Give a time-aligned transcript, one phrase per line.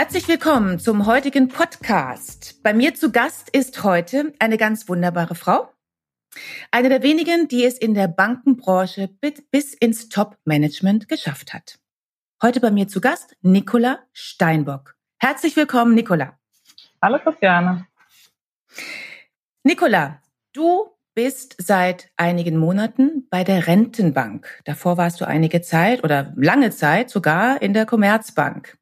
[0.00, 2.62] Herzlich willkommen zum heutigen Podcast.
[2.62, 5.68] Bei mir zu Gast ist heute eine ganz wunderbare Frau.
[6.70, 9.10] Eine der wenigen, die es in der Bankenbranche
[9.50, 11.78] bis ins Top-Management geschafft hat.
[12.42, 14.94] Heute bei mir zu Gast Nicola Steinbock.
[15.18, 16.38] Herzlich willkommen, Nicola.
[17.02, 17.86] Hallo, Christiane.
[19.64, 20.22] Nicola,
[20.54, 24.62] du bist seit einigen Monaten bei der Rentenbank.
[24.64, 28.79] Davor warst du einige Zeit oder lange Zeit sogar in der Commerzbank.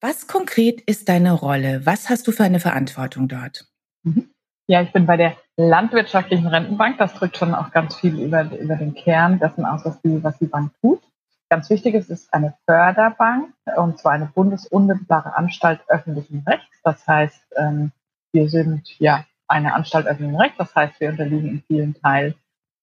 [0.00, 1.84] Was konkret ist deine Rolle?
[1.84, 3.66] Was hast du für eine Verantwortung dort?
[4.02, 4.30] Mhm.
[4.66, 6.96] Ja, ich bin bei der landwirtschaftlichen Rentenbank.
[6.98, 10.38] Das drückt schon auch ganz viel über, über den Kern dessen aus, was die, was
[10.38, 11.02] die Bank tut.
[11.50, 16.80] Ganz wichtig ist, es ist eine Förderbank und zwar eine bundesunmittelbare Anstalt öffentlichen Rechts.
[16.84, 17.90] Das heißt, ähm,
[18.32, 20.56] wir sind ja eine Anstalt öffentlichen Rechts.
[20.58, 22.34] Das heißt, wir unterliegen in vielen Teilen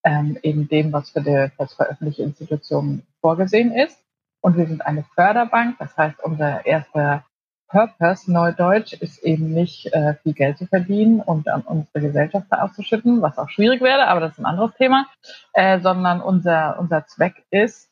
[0.03, 3.97] ähm, eben dem, was für, die, was für öffentliche Institutionen vorgesehen ist.
[4.41, 5.77] Und wir sind eine Förderbank.
[5.79, 7.25] Das heißt, unser erster
[7.69, 13.21] Purpose, Neudeutsch, ist eben nicht äh, viel Geld zu verdienen und an unsere Gesellschafter auszuschütten,
[13.21, 15.05] was auch schwierig wäre, aber das ist ein anderes Thema,
[15.53, 17.89] äh, sondern unser, unser Zweck ist,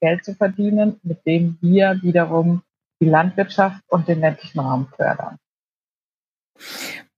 [0.00, 2.62] Geld zu verdienen, mit dem wir wiederum
[3.00, 5.38] die Landwirtschaft und den ländlichen Raum fördern.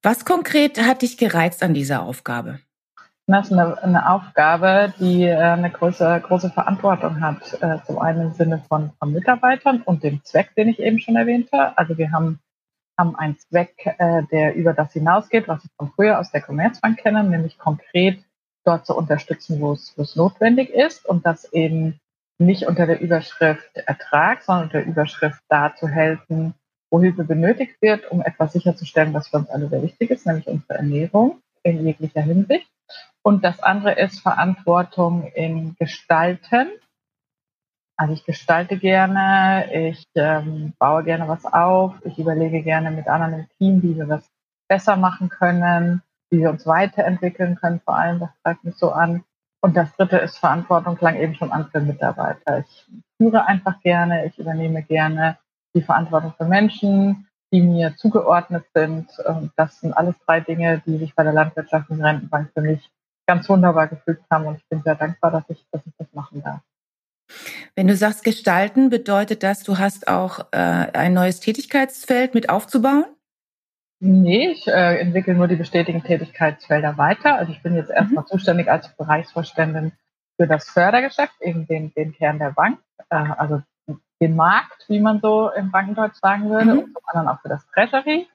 [0.02, 2.60] Was konkret hat dich gereizt an dieser Aufgabe?
[3.30, 7.62] Das ist eine, eine Aufgabe, die äh, eine große, große Verantwortung hat.
[7.62, 11.14] Äh, zum einen im Sinne von, von Mitarbeitern und dem Zweck, den ich eben schon
[11.14, 11.78] erwähnte.
[11.78, 12.40] Also wir haben,
[12.98, 16.98] haben einen Zweck, äh, der über das hinausgeht, was ich von früher aus der Commerzbank
[16.98, 18.18] kenne, nämlich konkret
[18.64, 22.00] dort zu unterstützen, wo es, wo es notwendig ist und das eben
[22.38, 26.54] nicht unter der Überschrift Ertrag, sondern unter der Überschrift da zu helfen,
[26.90, 30.48] wo Hilfe benötigt wird, um etwas sicherzustellen, was für uns alle sehr wichtig ist, nämlich
[30.48, 32.66] unsere Ernährung in jeglicher Hinsicht.
[33.22, 36.70] Und das andere ist Verantwortung in Gestalten.
[37.96, 43.40] Also ich gestalte gerne, ich ähm, baue gerne was auf, ich überlege gerne mit anderen
[43.40, 44.26] im Team, wie wir was
[44.68, 49.24] besser machen können, wie wir uns weiterentwickeln können, vor allem, das treibt mich so an.
[49.60, 52.60] Und das dritte ist Verantwortung, klang eben schon an für Mitarbeiter.
[52.60, 52.86] Ich
[53.18, 55.36] führe einfach gerne, ich übernehme gerne
[55.74, 59.10] die Verantwortung für Menschen, die mir zugeordnet sind.
[59.56, 62.90] Das sind alles drei Dinge, die sich bei der Landwirtschaftlichen Rentenbank für mich
[63.30, 66.42] ganz wunderbar gefügt haben und ich bin sehr dankbar, dass ich, dass ich das machen
[66.42, 66.60] darf.
[67.76, 73.04] Wenn du sagst gestalten, bedeutet das, du hast auch äh, ein neues Tätigkeitsfeld mit aufzubauen?
[74.00, 77.36] Nee, ich äh, entwickle nur die bestetigen Tätigkeitsfelder weiter.
[77.36, 78.28] Also ich bin jetzt erstmal mhm.
[78.28, 79.92] zuständig als Bereichsvorständin
[80.36, 82.80] für das Fördergeschäft, eben den, den Kern der Bank,
[83.10, 83.62] äh, also
[84.20, 86.78] den Markt, wie man so im Bankendeutsch sagen würde, mhm.
[86.80, 88.26] und zum anderen auch für das Treasury.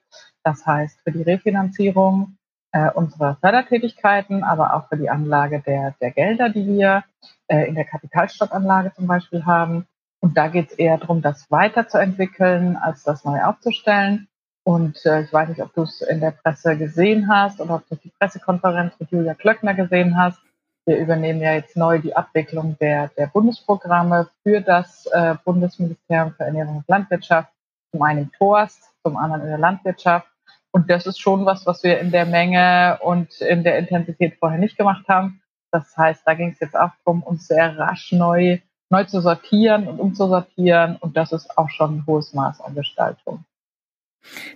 [0.42, 2.38] Das heißt, für die Refinanzierung
[2.76, 7.04] äh, unserer Fördertätigkeiten, aber auch für die Anlage der, der Gelder, die wir
[7.48, 9.86] äh, in der Kapitalstadtanlage zum Beispiel haben.
[10.20, 14.28] Und da geht es eher darum, das weiterzuentwickeln, als das neu aufzustellen.
[14.62, 17.88] Und äh, ich weiß nicht, ob du es in der Presse gesehen hast oder ob
[17.88, 20.38] du die Pressekonferenz mit Julia Klöckner gesehen hast.
[20.84, 26.44] Wir übernehmen ja jetzt neu die Abwicklung der, der Bundesprogramme für das äh, Bundesministerium für
[26.44, 27.50] Ernährung und Landwirtschaft.
[27.92, 30.28] Zum einen im Torst, zum anderen in der Landwirtschaft.
[30.76, 34.58] Und das ist schon was, was wir in der Menge und in der Intensität vorher
[34.58, 35.40] nicht gemacht haben.
[35.70, 38.58] Das heißt, da ging es jetzt auch darum, uns sehr rasch neu,
[38.90, 40.96] neu zu sortieren und umzusortieren.
[40.96, 43.46] Und das ist auch schon ein hohes Maß an Gestaltung.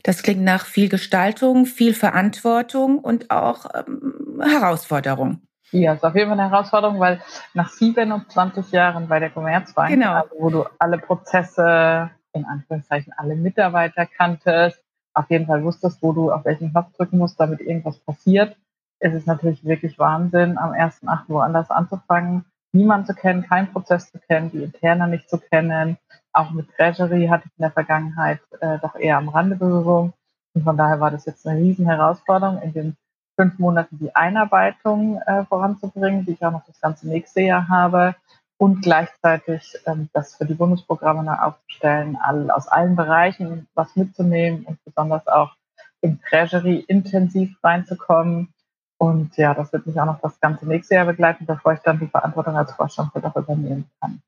[0.02, 5.40] Das klingt nach viel Gestaltung, viel Verantwortung und auch ähm, Herausforderung.
[5.72, 7.22] Ja, ist auf jeden Fall eine Herausforderung, weil
[7.54, 10.12] nach 27 Jahren bei der Commerzbank, genau.
[10.12, 14.84] also wo du alle Prozesse, in Anführungszeichen alle Mitarbeiter kanntest,
[15.14, 18.56] auf jeden Fall wusstest, wo du auf welchen Knopf drücken musst, damit irgendwas passiert,
[19.00, 21.24] ist es natürlich wirklich Wahnsinn, am 1.8.
[21.28, 25.96] woanders anzufangen, niemand zu kennen, keinen Prozess zu kennen, die Interna nicht zu kennen.
[26.32, 30.12] Auch mit Treasury hatte ich in der Vergangenheit äh, doch eher am Rande Berührung.
[30.54, 32.96] Und von daher war das jetzt eine riesen Herausforderung, in den
[33.36, 38.14] fünf Monaten die Einarbeitung äh, voranzubringen, die ich auch noch das ganze nächste Jahr habe
[38.60, 44.66] und gleichzeitig ähm, das für die Bundesprogramme neu aufzustellen, all, aus allen Bereichen was mitzunehmen
[44.66, 45.56] und besonders auch
[46.02, 48.52] im Treasury intensiv reinzukommen.
[48.98, 52.00] Und ja, das wird mich auch noch das ganze nächste Jahr begleiten, bevor ich dann
[52.00, 54.20] die Verantwortung als Vorstand für das übernehmen kann.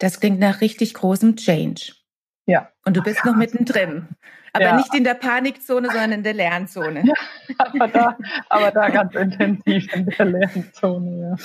[0.00, 1.92] Das klingt nach richtig großem Change.
[2.46, 2.72] Ja.
[2.84, 4.08] Und du bist noch mittendrin.
[4.52, 4.76] Aber ja.
[4.76, 7.04] nicht in der Panikzone, sondern in der Lernzone.
[7.48, 8.18] Ja, aber, da,
[8.48, 11.36] aber da ganz intensiv in der Lernzone, ja.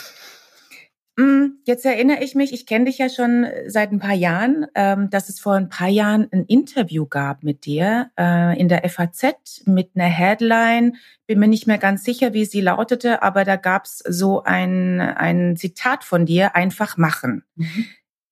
[1.16, 5.12] Mm, jetzt erinnere ich mich, ich kenne dich ja schon seit ein paar Jahren, ähm,
[5.12, 9.62] dass es vor ein paar Jahren ein Interview gab mit dir äh, in der FAZ
[9.66, 10.96] mit einer Headline.
[11.28, 15.02] Bin mir nicht mehr ganz sicher, wie sie lautete, aber da gab es so ein,
[15.02, 17.44] ein Zitat von dir, einfach machen.
[17.56, 17.86] Mhm.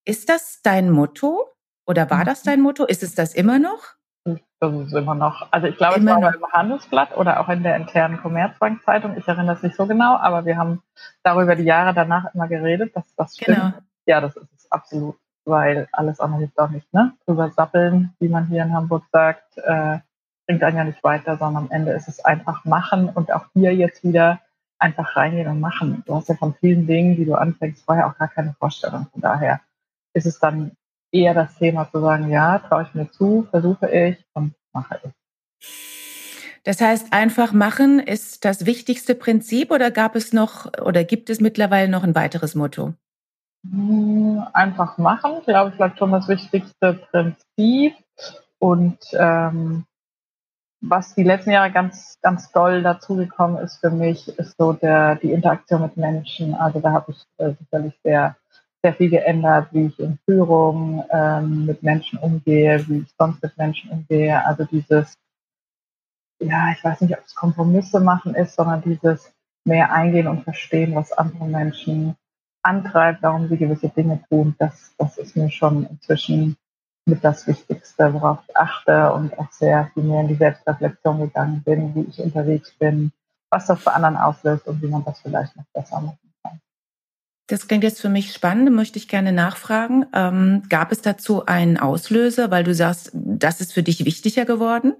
[0.03, 1.45] Ist das dein Motto
[1.85, 2.49] oder war das mhm.
[2.49, 2.85] dein Motto?
[2.85, 3.95] Ist es das immer noch?
[4.23, 5.47] Das ist immer noch.
[5.51, 6.39] Also ich glaube, immer es war noch.
[6.39, 9.17] beim Handelsblatt oder auch in der internen Commerzbank-Zeitung.
[9.17, 10.83] Ich erinnere es nicht so genau, aber wir haben
[11.23, 13.57] darüber die Jahre danach immer geredet, dass das stimmt.
[13.57, 13.73] Genau.
[14.05, 15.15] Ja, das ist es absolut,
[15.45, 17.13] weil alles andere hilft auch nicht, ne?
[17.25, 19.97] Drüber sappeln, wie man hier in Hamburg sagt, äh,
[20.45, 23.73] bringt einen ja nicht weiter, sondern am Ende ist es einfach machen und auch hier
[23.73, 24.41] jetzt wieder
[24.77, 26.03] einfach reingehen und machen.
[26.05, 29.07] Du hast ja von vielen Dingen, die du anfängst, vorher auch gar keine Vorstellung.
[29.11, 29.61] Von daher
[30.13, 30.71] ist es dann
[31.11, 35.11] eher das Thema zu sagen, ja, traue ich mir zu, versuche ich und mache ich.
[36.63, 41.41] Das heißt, einfach machen ist das wichtigste Prinzip oder gab es noch oder gibt es
[41.41, 42.93] mittlerweile noch ein weiteres Motto?
[43.69, 47.95] Hm, einfach machen, glaube ich, bleibt schon das wichtigste Prinzip.
[48.59, 49.85] Und ähm,
[50.81, 55.31] was die letzten Jahre ganz, ganz doll dazugekommen ist für mich, ist so der, die
[55.31, 56.53] Interaktion mit Menschen.
[56.53, 58.35] Also da habe ich äh, sicherlich sehr
[58.83, 63.57] sehr viel geändert, wie ich in Führung ähm, mit Menschen umgehe, wie ich sonst mit
[63.57, 64.43] Menschen umgehe.
[64.45, 65.13] Also dieses,
[66.39, 69.31] ja, ich weiß nicht, ob es Kompromisse machen ist, sondern dieses
[69.65, 72.15] mehr eingehen und verstehen, was andere Menschen
[72.63, 74.55] antreibt, warum sie gewisse Dinge tun.
[74.57, 76.57] Das, das ist mir schon inzwischen
[77.05, 81.63] mit das Wichtigste, worauf ich achte und auch sehr viel mehr in die Selbstreflexion gegangen
[81.63, 83.11] bin, wie ich unterwegs bin,
[83.49, 86.20] was das bei anderen auslöst und wie man das vielleicht noch besser macht.
[87.51, 90.05] Das klingt jetzt für mich spannend, möchte ich gerne nachfragen.
[90.13, 94.93] Ähm, gab es dazu einen Auslöser, weil du sagst, das ist für dich wichtiger geworden?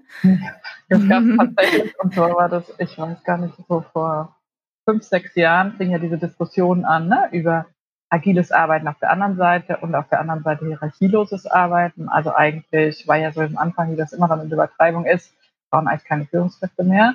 [0.90, 2.00] Das gab es tatsächlich.
[2.00, 4.36] Und zwar war das, ich weiß gar nicht, so vor
[4.84, 7.64] fünf, sechs Jahren fing ja diese Diskussion an, ne, über
[8.10, 12.10] agiles Arbeiten auf der anderen Seite und auf der anderen Seite hierarchieloses Arbeiten.
[12.10, 15.32] Also eigentlich war ja so am Anfang, wie das immer dann in Übertreibung ist,
[15.70, 17.14] waren eigentlich keine Führungskräfte mehr.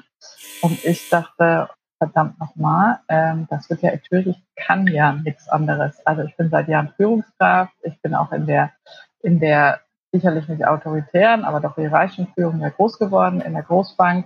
[0.63, 6.05] Und ich dachte, verdammt nochmal, ähm, das wird ja natürlich, kann ja nichts anderes.
[6.05, 8.71] Also ich bin seit Jahren Führungskraft, ich bin auch in der,
[9.21, 14.25] in der sicherlich nicht autoritären, aber doch hierarchischen Führung ja groß geworden, in der Großbank.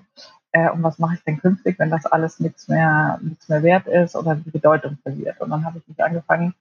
[0.52, 3.88] Äh, und was mache ich denn künftig, wenn das alles nichts mehr, nichts mehr wert
[3.88, 5.40] ist oder die Bedeutung verliert?
[5.40, 6.54] Und dann habe ich mich angefangen,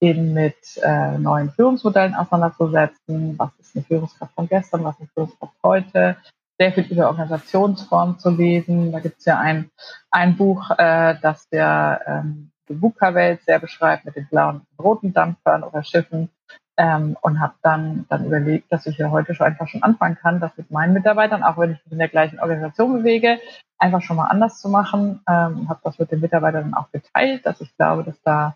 [0.00, 3.38] eben mit äh, neuen Führungsmodellen auseinanderzusetzen.
[3.38, 4.84] Was ist eine Führungskraft von gestern?
[4.84, 6.16] Was ist eine Führungskraft heute?
[6.62, 8.92] Sehr viel über Organisationsformen zu lesen.
[8.92, 9.70] Da gibt es ja ein,
[10.12, 15.12] ein Buch, äh, das der ähm, die VUCA-Welt sehr beschreibt mit den blauen und roten
[15.12, 16.30] Dampfern oder Schiffen.
[16.76, 20.40] Ähm, und habe dann, dann überlegt, dass ich ja heute schon einfach schon anfangen kann,
[20.40, 23.40] das mit meinen Mitarbeitern, auch wenn ich mich in der gleichen Organisation bewege,
[23.78, 25.20] einfach schon mal anders zu machen.
[25.28, 28.54] Ähm, habe das mit den Mitarbeitern auch geteilt, dass ich glaube, dass da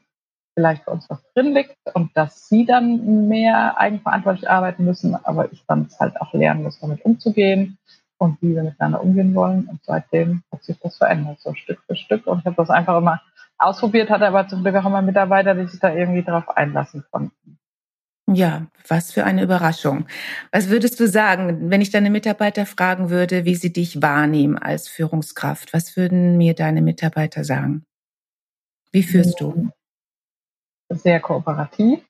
[0.57, 5.53] vielleicht für uns was drin liegt und dass sie dann mehr eigenverantwortlich arbeiten müssen, aber
[5.53, 7.77] ich dann halt auch lernen muss, damit umzugehen
[8.19, 9.69] und wie wir miteinander umgehen wollen.
[9.69, 12.27] Und seitdem hat sich das verändert, so Stück für Stück.
[12.27, 13.21] Und ich habe das einfach immer
[13.59, 17.59] ausprobiert, hatte aber zum Glück auch immer Mitarbeiter, die sich da irgendwie drauf einlassen konnten.
[18.29, 20.07] Ja, was für eine Überraschung.
[20.51, 24.89] Was würdest du sagen, wenn ich deine Mitarbeiter fragen würde, wie sie dich wahrnehmen als
[24.89, 25.73] Führungskraft?
[25.73, 27.85] Was würden mir deine Mitarbeiter sagen?
[28.91, 29.71] Wie führst du?
[30.89, 32.01] Sehr kooperativ.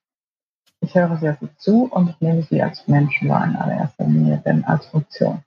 [0.81, 4.41] Ich höre sehr viel zu und ich nehme sie als Menschen wahr in allererster Linie,
[4.45, 5.43] denn als Funktion.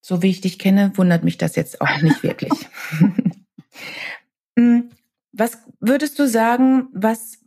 [0.00, 2.52] So wie ich dich kenne, wundert mich das jetzt auch nicht wirklich.
[4.56, 4.90] Hm,
[5.32, 7.38] was würdest du sagen, was,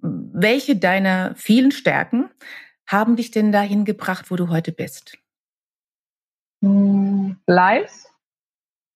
[0.00, 2.30] welche deiner vielen Stärken
[2.84, 5.18] haben dich denn dahin gebracht, wo du heute bist?
[6.64, 8.08] Hm, Fleiß.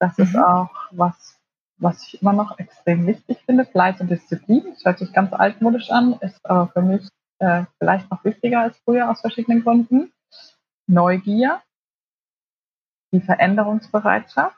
[0.01, 0.25] Das mhm.
[0.25, 1.39] ist auch was,
[1.83, 3.65] was ich immer noch extrem wichtig finde.
[3.65, 4.65] Fleiß und Disziplin.
[4.73, 7.09] Das hört sich ganz altmodisch an, ist aber für mich
[7.41, 10.13] äh, vielleicht noch wichtiger als früher aus verschiedenen Gründen.
[10.87, 11.61] Neugier
[13.13, 14.57] die Veränderungsbereitschaft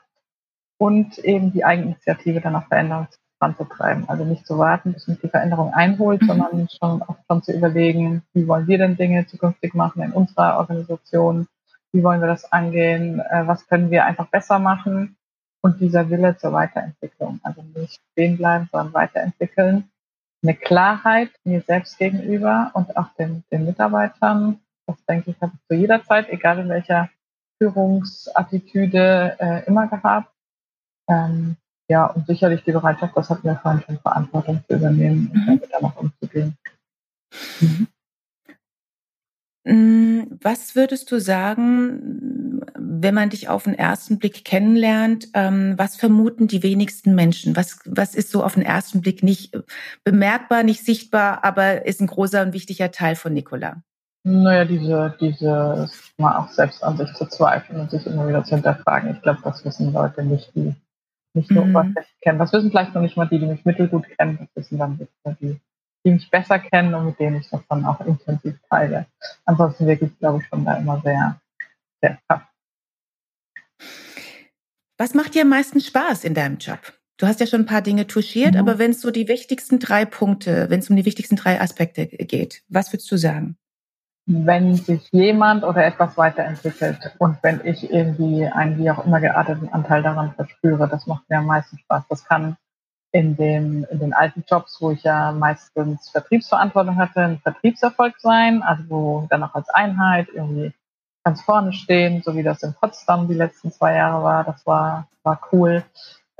[0.77, 3.07] und eben die Eigeninitiative dann auch Veränderung
[3.39, 4.07] voranzutreiben.
[4.07, 6.27] Also nicht zu warten, bis mich die Veränderung einholt, mhm.
[6.27, 10.57] sondern schon auch schon zu überlegen, wie wollen wir denn Dinge zukünftig machen in unserer
[10.57, 11.47] Organisation,
[11.91, 15.17] wie wollen wir das angehen, äh, was können wir einfach besser machen
[15.65, 17.39] und dieser Wille zur Weiterentwicklung.
[17.41, 19.89] Also nicht stehen bleiben, sondern weiterentwickeln.
[20.43, 24.59] Eine Klarheit mir selbst gegenüber und auch den, den Mitarbeitern.
[24.85, 27.09] Das denke ich, habe ich zu jeder Zeit, egal in welcher
[27.57, 30.31] Führungsattitüde äh, immer gehabt.
[31.09, 31.57] Ähm,
[31.89, 35.45] ja, und sicherlich die Bereitschaft, das hat mir vorhin schon Verantwortung zu übernehmen und mhm.
[35.47, 36.55] damit dann auch umzugehen.
[37.59, 37.87] Mhm.
[39.65, 45.95] Mm, was würdest du sagen, wenn man dich auf den ersten Blick kennenlernt, ähm, was
[45.95, 47.55] vermuten die wenigsten Menschen?
[47.55, 49.57] Was, was ist so auf den ersten Blick nicht
[50.03, 53.81] bemerkbar, nicht sichtbar, aber ist ein großer und wichtiger Teil von Nicola?
[54.23, 58.55] Naja, diese, diese, mal auch selbst an sich zu zweifeln und sich immer wieder zu
[58.55, 59.15] hinterfragen.
[59.15, 60.75] Ich glaube, das wissen Leute nicht, die
[61.33, 61.75] nicht nur mhm.
[61.75, 62.39] oberflächlich kennen.
[62.39, 64.37] Das wissen vielleicht noch nicht mal die, die mich mittelgut kennen.
[64.39, 65.07] Das wissen dann
[65.41, 65.59] die,
[66.05, 69.07] die mich besser kennen und mit denen ich das dann auch intensiv teile.
[69.45, 71.41] Ansonsten wirklich, glaube ich, schon da immer sehr,
[72.01, 72.41] sehr tough.
[74.97, 76.79] Was macht dir am meisten Spaß in deinem Job?
[77.17, 78.59] Du hast ja schon ein paar Dinge touchiert, mhm.
[78.59, 82.07] aber wenn es so die wichtigsten drei Punkte, wenn es um die wichtigsten drei Aspekte
[82.07, 83.57] geht, was würdest du sagen?
[84.27, 89.69] Wenn sich jemand oder etwas weiterentwickelt und wenn ich irgendwie einen wie auch immer gearteten
[89.69, 92.05] Anteil daran verspüre, das macht mir am meisten Spaß.
[92.09, 92.57] Das kann
[93.15, 98.61] in den, in den alten Jobs, wo ich ja meistens Vertriebsverantwortung hatte, ein Vertriebserfolg sein,
[98.61, 100.73] also wo dann auch als Einheit irgendwie
[101.23, 104.43] ganz vorne stehen, so wie das in Potsdam die letzten zwei Jahre war.
[104.43, 105.85] Das war, war cool.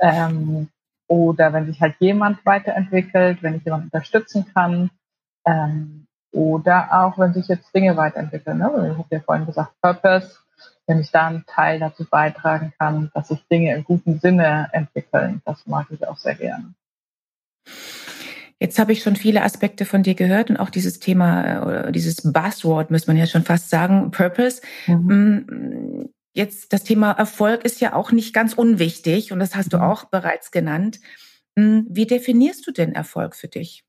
[0.00, 0.68] Ähm,
[1.08, 4.90] oder wenn sich halt jemand weiterentwickelt, wenn ich jemanden unterstützen kann.
[5.46, 8.58] Ähm, oder auch, wenn sich jetzt Dinge weiterentwickeln.
[8.58, 8.90] Ne?
[8.92, 10.40] Ich habe ja vorhin gesagt, Purpose
[10.86, 15.42] wenn ich da einen Teil dazu beitragen kann, dass sich Dinge im guten Sinne entwickeln.
[15.44, 16.74] Das mag ich auch sehr gerne.
[18.58, 21.92] Jetzt habe ich schon viele Aspekte von dir gehört und auch dieses Thema äh, oder
[21.92, 24.62] dieses Buzzword, muss man ja schon fast sagen, Purpose.
[24.86, 25.06] Mhm.
[25.06, 29.78] Mm, jetzt das Thema Erfolg ist ja auch nicht ganz unwichtig und das hast du
[29.78, 29.82] mhm.
[29.82, 31.00] auch bereits genannt.
[31.54, 33.85] Mm, wie definierst du denn Erfolg für dich?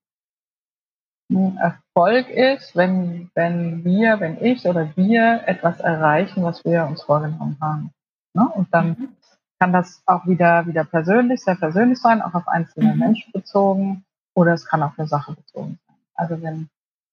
[1.29, 7.57] Erfolg ist, wenn, wenn wir, wenn ich oder wir etwas erreichen, was wir uns vorgenommen
[7.59, 7.91] haben.
[8.33, 8.47] Ne?
[8.47, 9.09] Und dann mhm.
[9.59, 12.99] kann das auch wieder, wieder persönlich, sehr persönlich sein, auch auf einzelne mhm.
[12.99, 14.05] Menschen bezogen
[14.35, 15.97] oder es kann auch eine Sache bezogen sein.
[16.15, 16.67] Also wenn wir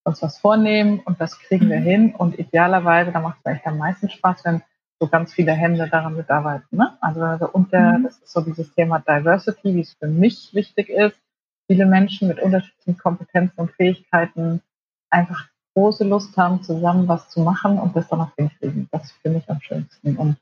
[0.05, 1.83] uns was vornehmen und das kriegen wir mhm.
[1.83, 4.61] hin und idealerweise, da macht es eigentlich am meisten Spaß, wenn
[4.97, 6.77] so ganz viele Hände daran mitarbeiten.
[6.77, 6.97] Ne?
[7.01, 8.03] Also, also unter, mhm.
[8.05, 11.17] das ist so dieses Thema Diversity, wie es für mich wichtig ist,
[11.67, 14.61] viele Menschen mit unterschiedlichen Kompetenzen und Fähigkeiten
[15.09, 18.87] einfach große Lust haben, zusammen was zu machen und das dann auch hinkriegen.
[18.91, 20.15] Das finde ich am schönsten.
[20.15, 20.37] Und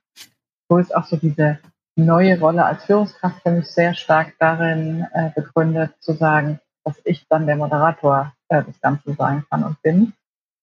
[0.70, 1.60] so ist auch so diese
[1.96, 7.26] neue Rolle als Führungskraft für mich sehr stark darin äh, begründet, zu sagen, dass ich
[7.30, 10.14] dann der Moderator äh, des Ganzen sein kann und bin.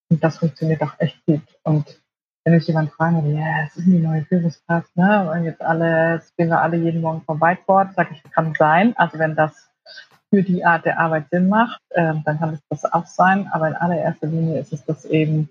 [0.09, 1.43] Und das funktioniert auch echt gut.
[1.63, 2.01] Und
[2.45, 5.31] wenn mich jemand fragen würde, ja, es ist die neue Führungskraft, ne?
[5.31, 8.97] Und jetzt alle, gehen wir alle jeden Morgen vom Whiteboard, sage ich, kann sein.
[8.97, 9.70] Also wenn das
[10.31, 13.49] für die Art der Arbeit Sinn macht, äh, dann kann es das auch sein.
[13.53, 15.51] Aber in allererster Linie ist es das eben,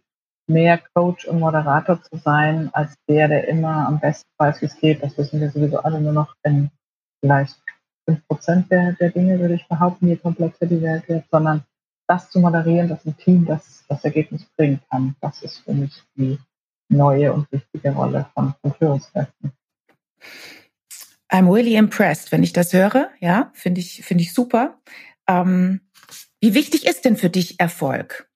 [0.50, 4.78] mehr Coach und Moderator zu sein, als der, der immer am besten weiß, wie es
[4.78, 5.04] geht.
[5.04, 6.72] Das wissen wir sowieso alle nur noch in
[7.22, 7.56] vielleicht
[8.06, 11.64] fünf Prozent der, der Dinge, würde ich behaupten, je komplexer die Welt wird, sondern
[12.08, 15.16] das zu moderieren, dass ein Team das, das Ergebnis bringen kann.
[15.22, 16.40] Das ist für mich die
[16.90, 19.52] neue und wichtige Rolle von, von Führungskräften.
[21.32, 23.10] I'm really impressed, wenn ich das höre.
[23.20, 24.80] Ja, finde ich, finde ich super.
[25.28, 25.82] Ähm,
[26.42, 28.30] wie wichtig ist denn für dich Erfolg?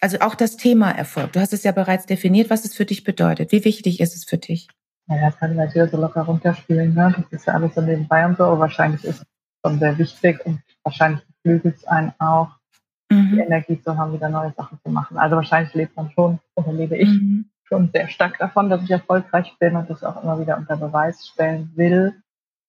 [0.00, 1.32] Also auch das Thema Erfolg.
[1.32, 3.50] Du hast es ja bereits definiert, was es für dich bedeutet.
[3.50, 4.68] Wie wichtig ist es für dich?
[5.08, 6.94] Ja, das kann ich natürlich so locker runterspielen.
[6.94, 7.14] Ne?
[7.16, 8.44] Das ist ja alles so nebenbei und so.
[8.44, 9.26] Aber wahrscheinlich ist es
[9.64, 12.50] schon sehr wichtig und wahrscheinlich beflügelt es einen auch,
[13.10, 13.30] mhm.
[13.32, 15.16] die Energie zu haben, wieder neue Sachen zu machen.
[15.16, 18.90] Also wahrscheinlich lebt man schon oder lebe ich mhm schon sehr stark davon, dass ich
[18.90, 22.14] erfolgreich bin und das auch immer wieder unter Beweis stellen will.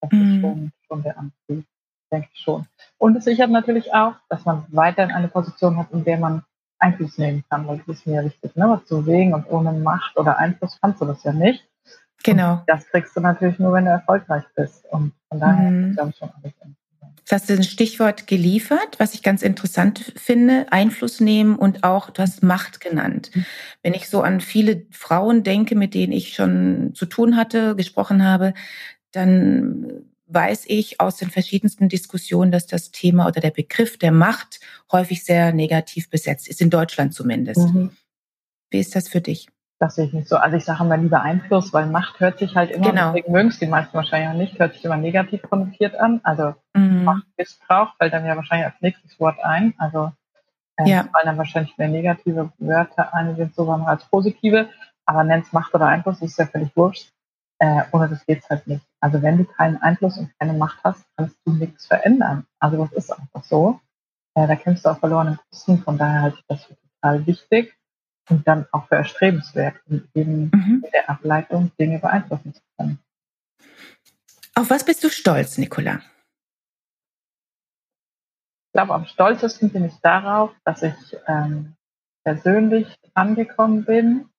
[0.02, 0.22] Das mhm.
[0.22, 1.66] ist schon, schon der Antrieb,
[2.12, 2.66] denke ich schon.
[2.98, 6.44] Und es sichert natürlich auch, dass man weiterhin eine Position hat, in der man
[6.80, 8.70] Einfluss nehmen kann, weil das ist mir ja wichtig, ne?
[8.70, 11.68] was zu wegen und ohne Macht oder Einfluss kannst du das ja nicht.
[12.24, 12.54] Genau.
[12.54, 14.86] Und das kriegst du natürlich nur, wenn du erfolgreich bist.
[14.92, 15.94] Und von daher mhm.
[15.94, 16.54] glaube ich schon alles
[17.28, 22.22] Du hast ein Stichwort geliefert, was ich ganz interessant finde, Einfluss nehmen und auch, du
[22.22, 23.32] hast Macht genannt.
[23.34, 23.46] Mhm.
[23.84, 28.24] Wenn ich so an viele Frauen denke, mit denen ich schon zu tun hatte, gesprochen
[28.24, 28.54] habe,
[29.12, 34.62] dann weiß ich aus den verschiedensten Diskussionen, dass das Thema oder der Begriff der Macht
[34.92, 37.74] häufig sehr negativ besetzt ist, in Deutschland zumindest.
[37.74, 37.92] Mhm.
[38.70, 39.48] Wie ist das für dich?
[39.80, 40.38] Das sehe ich nicht so.
[40.38, 43.08] Also ich sage immer lieber Einfluss, weil Macht hört sich halt immer, genau.
[43.08, 46.20] deswegen mögen es die meisten wahrscheinlich auch nicht, hört sich immer negativ konnotiert an.
[46.24, 47.04] Also mhm.
[47.04, 49.76] Machtmissbrauch fällt dann ja wahrscheinlich als nächstes Wort ein.
[49.78, 50.12] Also
[50.78, 51.04] äh, ja.
[51.04, 54.70] fallen dann wahrscheinlich mehr negative Wörter ein, sind sogar noch als positive.
[55.06, 57.12] Aber nenn's Macht oder Einfluss, das ist ja völlig wurscht.
[57.60, 58.86] Äh, ohne das geht's halt nicht.
[59.00, 62.46] Also wenn du keinen Einfluss und keine Macht hast, kannst du nichts verändern.
[62.60, 63.80] Also das ist einfach so.
[64.34, 65.78] Äh, da kämpfst du auf verlorenen Kosten.
[65.80, 67.78] Von daher halte ich das für total wichtig
[68.30, 70.80] und dann auch für erstrebenswert, um eben mhm.
[70.84, 73.00] mit der Ableitung Dinge beeinflussen zu können.
[74.56, 76.02] Auf was bist du stolz, Nicola?
[78.66, 80.96] Ich glaube, am stolzesten bin ich darauf, dass ich,
[81.28, 81.76] ähm,
[82.24, 84.30] persönlich angekommen bin,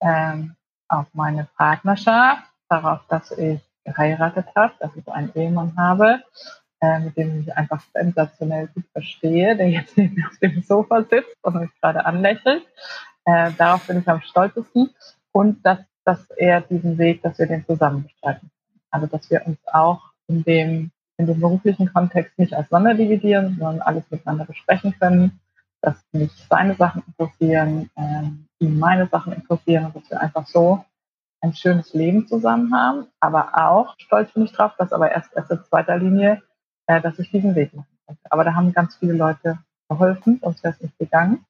[0.00, 0.56] ähm,
[0.88, 6.22] auf meine Partnerschaft, darauf, dass ich geheiratet habe, dass ich einen Ehemann habe,
[6.80, 11.02] äh, mit dem ich einfach sensationell gut verstehe, der jetzt neben mir auf dem Sofa
[11.02, 12.66] sitzt und mich gerade anlächelt.
[13.28, 14.90] Äh, darauf bin ich am stolzesten.
[15.32, 18.50] Und dass, dass er diesen Weg, dass wir den zusammen bestreiten.
[18.90, 24.04] Also dass wir uns auch in dem, in dem beruflichen Kontext nicht auseinanderdividieren, sondern alles
[24.10, 25.40] miteinander besprechen können,
[25.82, 30.84] dass mich seine Sachen interessieren, äh, ihm meine Sachen interessieren und dass wir einfach so
[31.40, 33.06] ein schönes Leben zusammen haben.
[33.20, 36.42] Aber auch stolz bin ich drauf, dass aber erst erst in zweiter Linie
[36.88, 38.22] äh, dass ich diesen Weg machen konnte.
[38.30, 39.58] Aber da haben ganz viele Leute
[39.88, 41.44] geholfen, sonst wäre es nicht gegangen.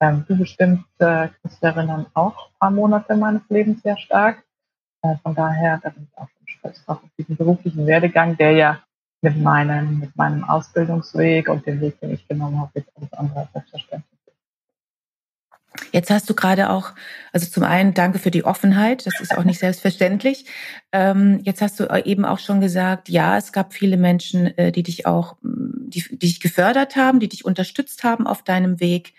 [0.00, 4.42] Ähm, du bestimmt äh, kannst erinnern auch ein paar Monate meines Lebens sehr stark.
[5.02, 8.52] Äh, von daher, da bin ich auch schon stolz drauf auf diesen beruflichen Werdegang, der
[8.52, 8.82] ja
[9.22, 13.48] mit meinem, mit meinem Ausbildungsweg und dem Weg, den ich genommen habe, jetzt alles andere
[13.52, 14.20] selbstverständlich
[15.92, 16.92] Jetzt hast du gerade auch,
[17.32, 20.46] also zum einen danke für die Offenheit, das ist auch nicht selbstverständlich.
[20.92, 24.82] Ähm, jetzt hast du eben auch schon gesagt, ja, es gab viele Menschen, äh, die
[24.82, 29.14] dich auch, die, die dich gefördert haben, die dich unterstützt haben auf deinem Weg.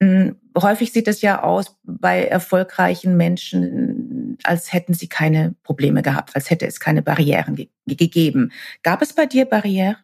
[0.00, 6.34] Ähm, häufig sieht es ja aus bei erfolgreichen Menschen, als hätten sie keine Probleme gehabt,
[6.34, 8.52] als hätte es keine Barrieren ge gegeben.
[8.82, 9.96] Gab es bei dir Barrieren?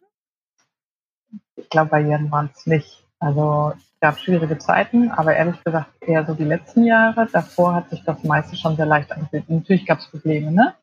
[1.56, 3.06] Ich glaube, Barrieren waren es nicht.
[3.18, 7.26] Also es gab schwierige Zeiten, aber ehrlich gesagt eher so die letzten Jahre.
[7.32, 9.48] Davor hat sich das meiste schon sehr leicht angefühlt.
[9.48, 10.74] Natürlich gab es Probleme, ne?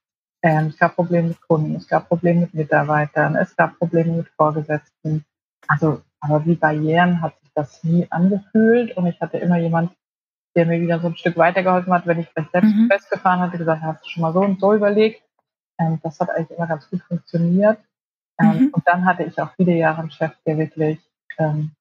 [0.41, 4.27] Ähm, es gab Probleme mit Kunden, es gab Probleme mit Mitarbeitern, es gab Probleme mit
[4.29, 5.23] Vorgesetzten.
[5.67, 9.91] Also, aber wie Barrieren hat sich das nie angefühlt und ich hatte immer jemand,
[10.55, 12.87] der mir wieder so ein Stück weitergeholfen hat, wenn ich vielleicht selbst mhm.
[12.89, 15.23] festgefahren hatte, gesagt, hast du schon mal so und so überlegt.
[15.79, 17.79] Ähm, das hat eigentlich immer ganz gut funktioniert.
[18.39, 18.69] Ähm, mhm.
[18.71, 20.99] Und dann hatte ich auch viele Jahre einen Chef, der wirklich
[21.37, 21.71] ähm,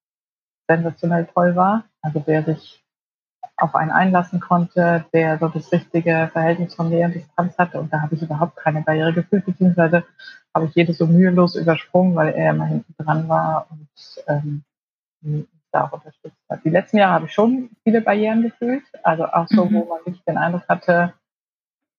[0.68, 1.84] sensationell toll war.
[2.00, 2.82] Also der sich
[3.56, 7.78] auf einen einlassen konnte, der so das richtige Verhältnis von Nähe und Distanz hatte.
[7.78, 10.04] Und da habe ich überhaupt keine Barriere gefühlt, beziehungsweise
[10.54, 13.88] habe ich jedes so mühelos übersprungen, weil er immer hinten dran war und
[14.26, 14.64] ähm,
[15.72, 16.64] da auch unterstützt hat.
[16.64, 18.84] Die letzten Jahre habe ich schon viele Barrieren gefühlt.
[19.02, 19.74] Also auch so, mhm.
[19.74, 21.14] wo man wirklich den Eindruck hatte,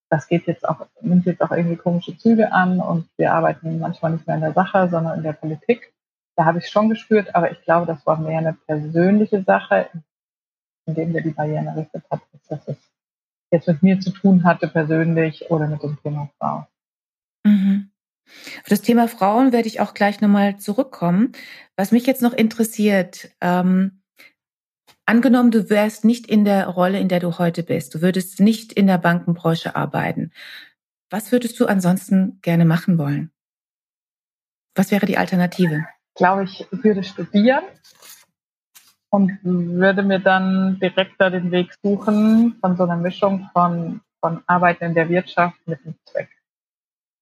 [0.10, 4.12] das geht jetzt auch, nimmt jetzt auch irgendwie komische Züge an und wir arbeiten manchmal
[4.12, 5.94] nicht mehr in der Sache, sondern in der Politik
[6.36, 9.90] da habe ich schon gespürt, aber ich glaube, das war mehr eine persönliche Sache,
[10.86, 12.78] indem wir die Barrieren errichtet hat, dass es
[13.52, 16.68] jetzt mit mir zu tun hatte, persönlich oder mit dem Thema Frau.
[17.44, 17.92] Mhm.
[18.58, 21.32] Auf das Thema Frauen werde ich auch gleich nochmal zurückkommen.
[21.76, 24.02] Was mich jetzt noch interessiert, ähm,
[25.06, 28.74] angenommen, du wärst nicht in der Rolle, in der du heute bist, du würdest nicht
[28.74, 30.32] in der Bankenbranche arbeiten.
[31.10, 33.32] Was würdest du ansonsten gerne machen wollen?
[34.76, 35.86] Was wäre die Alternative?
[36.16, 37.64] glaube ich, würde studieren
[39.10, 44.44] und würde mir dann direkt da den Weg suchen von so einer Mischung von, von
[44.48, 46.30] Arbeiten in der Wirtschaft mit dem Zweck.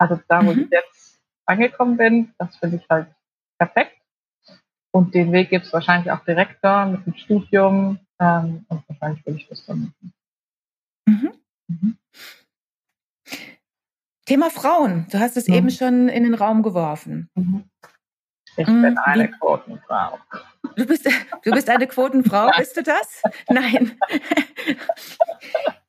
[0.02, 0.64] Also da, wo mhm.
[0.64, 3.14] ich jetzt angekommen bin, das finde ich halt
[3.60, 4.02] perfekt.
[4.92, 9.24] Und den Weg gibt es wahrscheinlich auch direkt da mit dem Studium ähm, und wahrscheinlich
[9.28, 10.14] will ich das dann machen.
[11.06, 11.34] Mhm.
[11.68, 11.98] Mhm.
[14.26, 15.06] Thema Frauen.
[15.12, 15.54] Du hast es mhm.
[15.54, 17.30] eben schon in den Raum geworfen.
[17.36, 17.70] Mhm.
[18.58, 18.82] Ich mhm.
[18.82, 20.18] bin eine Quotenfrau.
[20.78, 21.08] Du bist,
[21.44, 23.22] du bist eine Quotenfrau, bist du das?
[23.50, 24.00] Nein.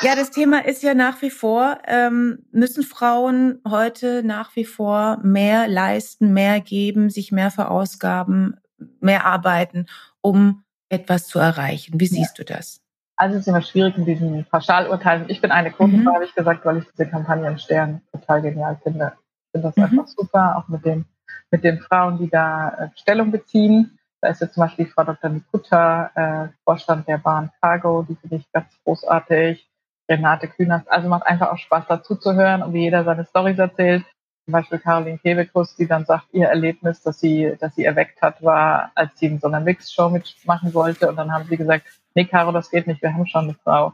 [0.00, 5.18] Ja, das Thema ist ja nach wie vor, ähm, müssen Frauen heute nach wie vor
[5.22, 8.58] mehr leisten, mehr geben, sich mehr verausgaben,
[9.00, 9.86] mehr arbeiten,
[10.20, 12.00] um etwas zu erreichen.
[12.00, 12.44] Wie siehst ja.
[12.44, 12.80] du das?
[13.16, 15.28] Also es ist immer schwierig in diesen Pauschalurteilen.
[15.28, 16.14] Ich bin eine Quotenfrau, mhm.
[16.14, 19.12] habe ich gesagt, weil ich diese Kampagne im Stern total genial finde.
[19.46, 19.84] Ich finde das mhm.
[19.84, 21.04] einfach super, auch mit dem
[21.52, 23.98] mit den Frauen, die da äh, Stellung beziehen.
[24.20, 25.30] Da ist jetzt zum Beispiel Frau Dr.
[25.30, 29.68] Nikutta, äh, Vorstand der Bahn Cargo, die finde ich ganz großartig.
[30.08, 33.58] Renate Kühners, also macht einfach auch Spaß dazu zu hören und wie jeder seine Storys
[33.58, 34.04] erzählt.
[34.44, 38.42] Zum Beispiel Caroline Kebekus, die dann sagt, ihr Erlebnis, das sie, das sie erweckt hat,
[38.42, 42.24] war, als sie in so einer Mix-Show mitmachen wollte und dann haben sie gesagt, nee,
[42.24, 43.92] Caro, das geht nicht, wir haben schon eine Frau.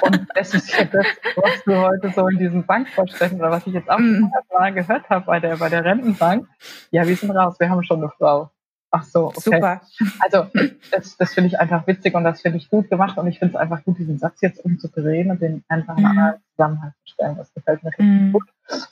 [0.00, 3.74] Und das ist ja das, was du heute so in diesen Bankvorständen oder was ich
[3.74, 4.30] jetzt auch mm.
[4.50, 6.48] mal gehört habe bei der, bei der Rentenbank.
[6.90, 8.50] Ja, wir sind raus, wir haben schon eine Frau.
[8.90, 9.40] Ach so, okay.
[9.40, 9.80] Super.
[10.20, 10.46] Also
[10.90, 13.54] das, das finde ich einfach witzig und das finde ich gut gemacht und ich finde
[13.54, 17.12] es einfach gut, diesen Satz jetzt umzudrehen und den einfach in einen anderen Zusammenhang zu
[17.12, 17.36] stellen.
[17.36, 18.32] Das gefällt mir mm.
[18.32, 18.48] gut.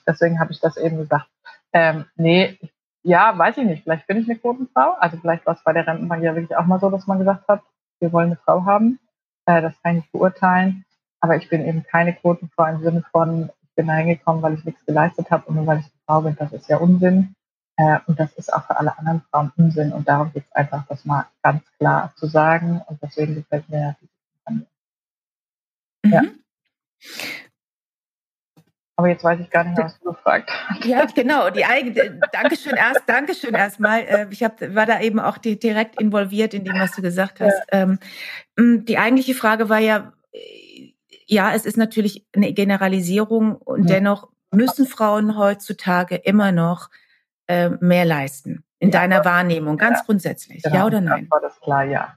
[0.07, 1.27] Deswegen habe ich das eben gesagt.
[1.73, 2.59] Ähm, nee,
[3.07, 3.85] ja, weiß ich nicht.
[3.85, 4.97] Vielleicht bin ich eine Quotenfrau.
[4.99, 7.47] Also vielleicht war es bei der Rentenbank ja wirklich auch mal so, dass man gesagt
[7.47, 7.63] hat,
[8.01, 8.99] wir wollen eine Frau haben.
[9.47, 10.85] Äh, das kann ich nicht beurteilen.
[11.21, 14.65] Aber ich bin eben keine Quotenfrau im Sinne von, ich bin da hingekommen, weil ich
[14.65, 16.37] nichts geleistet habe und nur weil ich eine Frau bin.
[16.37, 17.36] Das ist ja Unsinn.
[17.77, 19.93] Äh, und das ist auch für alle anderen Frauen Unsinn.
[19.93, 22.83] Und darum geht es einfach, das mal ganz klar zu sagen.
[22.87, 24.13] Und deswegen gefällt mir diese
[24.45, 24.67] Kampagne.
[26.05, 26.13] Mhm.
[26.13, 26.23] Ja.
[28.99, 30.85] Aber jetzt weiß ich gar nicht mehr, was du gefragt hast.
[30.87, 31.51] Ja, genau.
[31.51, 34.01] Die eigene, Dankeschön erst, Dankeschön erstmal.
[34.01, 37.63] Äh, ich hab, war da eben auch direkt involviert in dem, was du gesagt hast.
[37.71, 37.83] Ja.
[38.59, 40.95] Ähm, die eigentliche Frage war ja, äh,
[41.27, 43.97] ja, es ist natürlich eine Generalisierung und ja.
[43.97, 46.89] dennoch müssen Frauen heutzutage immer noch
[47.47, 50.05] äh, mehr leisten in ja, deiner Wahrnehmung, ganz ja.
[50.05, 50.63] grundsätzlich.
[50.63, 51.27] Genau, ja oder nein?
[51.31, 52.17] War das klar, ja.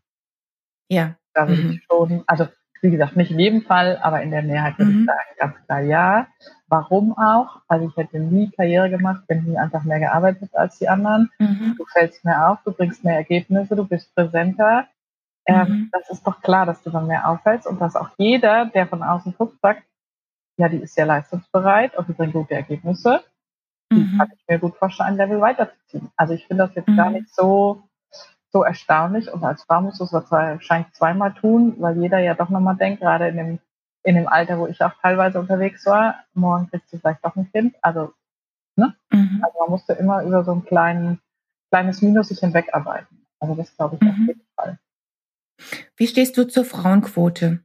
[0.89, 1.15] Ja.
[1.33, 1.71] Da würde mhm.
[1.71, 2.47] ich schon, also
[2.81, 4.99] wie gesagt, nicht in jedem Fall, aber in der Mehrheit würde mhm.
[5.01, 6.27] ich sagen, ganz klar ja.
[6.67, 7.61] Warum auch?
[7.67, 11.29] Also ich hätte nie Karriere gemacht, wenn ich nie einfach mehr gearbeitet als die anderen.
[11.39, 11.75] Mhm.
[11.77, 14.87] Du fällst mehr auf, du bringst mehr Ergebnisse, du bist präsenter.
[15.45, 15.89] Ähm, mhm.
[15.91, 19.01] Das ist doch klar, dass du dann mehr auffällst und dass auch jeder, der von
[19.01, 19.83] außen guckt, sagt,
[20.57, 23.23] ja, die ist ja leistungsbereit und die bringt gute Ergebnisse.
[23.91, 24.17] Mhm.
[24.17, 26.10] kann ich mir gut vorstellen, ein Level weiterzuziehen.
[26.15, 27.17] Also ich finde das jetzt gar mhm.
[27.17, 27.84] nicht so
[28.52, 32.49] so erstaunlich und als Frau musst du es wahrscheinlich zweimal tun, weil jeder ja doch
[32.49, 33.60] nochmal denkt, gerade in dem,
[34.04, 37.52] in dem Alter, wo ich auch teilweise unterwegs war, morgen kriegst du vielleicht doch ein
[37.52, 37.75] Kind.
[37.82, 38.13] Also,
[38.75, 38.95] ne?
[39.12, 39.41] Mhm.
[39.43, 41.19] Also man musste immer über so ein kleinen,
[41.69, 43.25] kleines Minus sich hinwegarbeiten.
[43.39, 44.10] Also das glaube ich mhm.
[44.10, 44.80] auf jeden Fall.
[45.95, 47.60] Wie stehst du zur Frauenquote?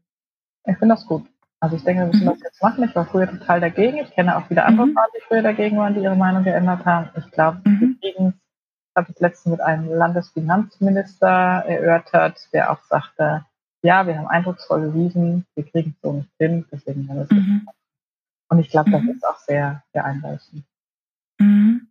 [0.66, 1.26] Ich finde das gut.
[1.64, 2.32] Also ich denke, wir müssen mhm.
[2.32, 2.84] das jetzt machen.
[2.84, 3.96] Ich war früher total dagegen.
[3.96, 4.92] Ich kenne auch wieder andere mhm.
[4.92, 7.08] Frauen, die früher dagegen waren, die ihre Meinung geändert haben.
[7.16, 7.98] Ich glaube, wir mhm.
[8.02, 8.34] kriegen
[8.94, 13.46] es habe es letztens mit einem Landesfinanzminister erörtert, der auch sagte,
[13.82, 17.30] ja, wir haben eindrucksvoll bewiesen, wir kriegen es so nicht hin, deswegen haben wir es
[17.30, 17.66] mhm.
[18.50, 19.10] Und ich glaube, das mhm.
[19.10, 20.64] ist auch sehr, sehr einleuchtend.
[21.38, 21.88] Mhm.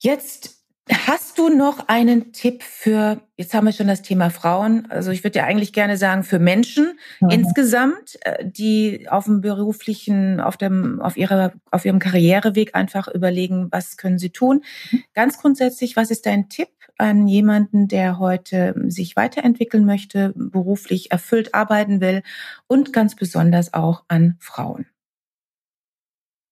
[0.00, 0.57] Jetzt
[0.90, 5.22] Hast du noch einen Tipp für, jetzt haben wir schon das Thema Frauen, also ich
[5.22, 7.30] würde ja eigentlich gerne sagen, für Menschen mhm.
[7.30, 13.68] insgesamt, äh, die auf dem beruflichen, auf dem, auf ihrer, auf ihrem Karriereweg einfach überlegen,
[13.70, 14.62] was können sie tun.
[14.90, 15.02] Mhm.
[15.14, 21.54] Ganz grundsätzlich, was ist dein Tipp an jemanden, der heute sich weiterentwickeln möchte, beruflich erfüllt
[21.54, 22.22] arbeiten will
[22.66, 24.86] und ganz besonders auch an Frauen?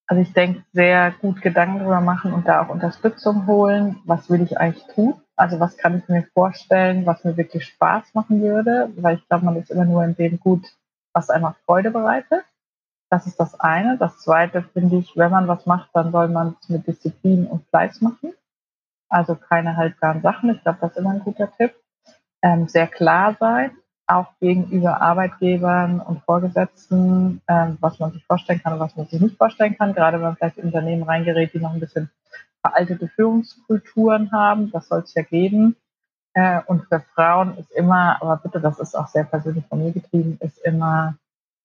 [0.07, 3.99] Also ich denke, sehr gut Gedanken darüber machen und da auch Unterstützung holen.
[4.05, 5.15] Was will ich eigentlich tun?
[5.35, 8.89] Also was kann ich mir vorstellen, was mir wirklich Spaß machen würde?
[8.95, 10.65] Weil ich glaube, man ist immer nur in dem gut,
[11.13, 12.45] was einem Freude bereitet.
[13.09, 13.97] Das ist das eine.
[13.97, 17.67] Das zweite finde ich, wenn man was macht, dann soll man es mit Disziplin und
[17.67, 18.33] Fleiß machen.
[19.09, 20.49] Also keine halbgaren Sachen.
[20.51, 21.75] Ich glaube, das ist immer ein guter Tipp.
[22.41, 23.71] Ähm, sehr klar sein
[24.07, 29.19] auch gegenüber Arbeitgebern und Vorgesetzten, ähm, was man sich vorstellen kann und was man sich
[29.19, 32.09] nicht vorstellen kann, gerade wenn man vielleicht in Unternehmen reingerät, die noch ein bisschen
[32.61, 35.75] veraltete Führungskulturen haben, das soll es ja geben.
[36.33, 39.91] Äh, und für Frauen ist immer, aber bitte, das ist auch sehr persönlich von mir
[39.91, 41.15] getrieben, ist immer,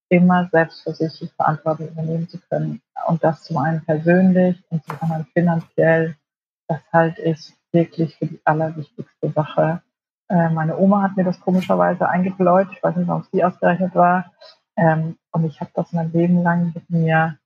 [0.08, 2.82] immer selbst für sich die Verantwortung übernehmen zu können.
[3.06, 6.16] Und das zum einen persönlich und zum anderen finanziell,
[6.66, 9.82] das halte ich wirklich für die allerwichtigste Sache
[10.28, 12.68] äh, meine Oma hat mir das komischerweise eingebläut.
[12.72, 14.32] Ich weiß nicht, warum es die ausgerechnet war.
[14.76, 17.38] Ähm, und ich habe das mein Leben lang mit mir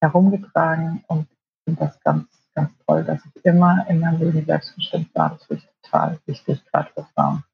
[0.00, 1.26] herumgetragen und
[1.64, 5.30] finde das ganz, ganz toll, dass ich immer in meinem Leben selbstbestimmt war.
[5.30, 7.44] Das finde ich total wichtig, gerade für Frauen.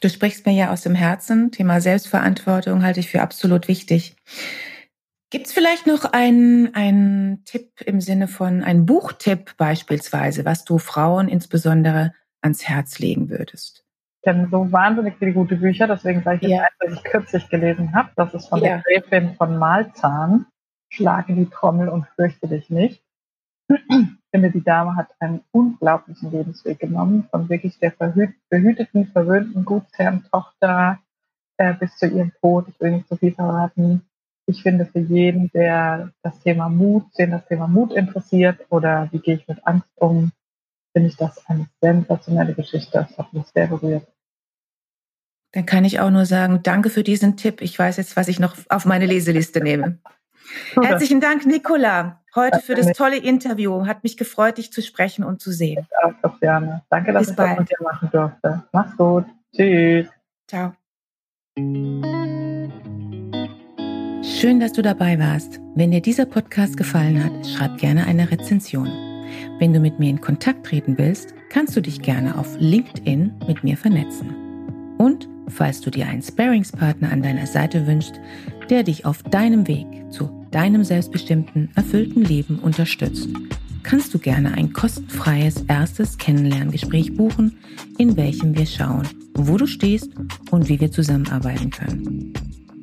[0.00, 1.50] Du sprichst mir ja aus dem Herzen.
[1.50, 4.16] Thema Selbstverantwortung halte ich für absolut wichtig.
[5.30, 10.78] Gibt es vielleicht noch einen, einen Tipp im Sinne von einen Buchtipp beispielsweise, was du
[10.78, 13.84] Frauen insbesondere ans Herz legen würdest?
[14.20, 16.62] Ich kenne so wahnsinnig viele gute Bücher, deswegen sage ich jetzt ja.
[16.62, 18.10] eins, was ich kürzlich gelesen habe.
[18.16, 18.78] Das ist von ja.
[18.78, 20.46] der Gräfin von Malzahn.
[20.90, 23.02] Schlage die Trommel und fürchte dich nicht.
[23.68, 23.76] Ich
[24.30, 27.92] finde, die Dame hat einen unglaublichen Lebensweg genommen, von wirklich der
[28.48, 30.98] behüteten, verwöhnten Gutsherrentochter
[31.58, 32.66] äh, bis zu ihrem Tod.
[32.68, 34.02] Ich will nicht so viel verraten.
[34.46, 39.18] Ich finde, für jeden, der das Thema Mut, den das Thema Mut interessiert oder wie
[39.18, 40.32] gehe ich mit Angst um,
[40.98, 43.06] finde ich das eine sensationelle Geschichte.
[43.08, 44.04] Das hat mich sehr berührt.
[45.52, 47.62] Dann kann ich auch nur sagen, danke für diesen Tipp.
[47.62, 49.98] Ich weiß jetzt, was ich noch auf meine Leseliste nehme.
[50.82, 53.86] Herzlichen Dank, Nicola, heute für das tolle Interview.
[53.86, 55.86] Hat mich gefreut, dich zu sprechen und zu sehen.
[56.02, 56.82] Auch, Sofiane.
[56.90, 57.50] Danke, dass Bis ich bald.
[57.50, 58.64] das mit dir machen durfte.
[58.72, 59.24] Mach's gut.
[59.54, 60.08] Tschüss.
[60.48, 60.72] Ciao.
[64.22, 65.60] Schön, dass du dabei warst.
[65.76, 69.17] Wenn dir dieser Podcast gefallen hat, schreib gerne eine Rezension.
[69.58, 73.64] Wenn du mit mir in Kontakt treten willst, kannst du dich gerne auf LinkedIn mit
[73.64, 74.34] mir vernetzen.
[74.98, 78.20] Und falls du dir einen Sparingspartner an deiner Seite wünschst,
[78.70, 83.28] der dich auf deinem Weg zu deinem selbstbestimmten, erfüllten Leben unterstützt,
[83.82, 87.58] kannst du gerne ein kostenfreies erstes Kennenlerngespräch buchen,
[87.96, 90.10] in welchem wir schauen, wo du stehst
[90.50, 92.32] und wie wir zusammenarbeiten können.